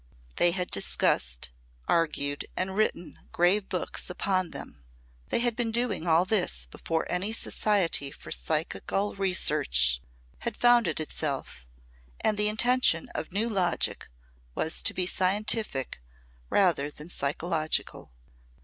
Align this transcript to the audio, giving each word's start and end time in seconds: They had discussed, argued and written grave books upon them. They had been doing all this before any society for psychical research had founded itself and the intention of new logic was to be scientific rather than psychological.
They 0.37 0.49
had 0.49 0.71
discussed, 0.71 1.51
argued 1.87 2.45
and 2.57 2.75
written 2.75 3.19
grave 3.31 3.69
books 3.69 4.09
upon 4.09 4.49
them. 4.49 4.83
They 5.29 5.37
had 5.41 5.55
been 5.55 5.69
doing 5.69 6.07
all 6.07 6.25
this 6.25 6.65
before 6.65 7.05
any 7.07 7.33
society 7.33 8.09
for 8.09 8.31
psychical 8.31 9.13
research 9.13 10.01
had 10.39 10.57
founded 10.57 10.99
itself 10.99 11.67
and 12.19 12.35
the 12.35 12.47
intention 12.49 13.09
of 13.09 13.31
new 13.31 13.47
logic 13.47 14.07
was 14.55 14.81
to 14.81 14.95
be 14.95 15.05
scientific 15.05 16.01
rather 16.49 16.89
than 16.89 17.11
psychological. 17.11 18.11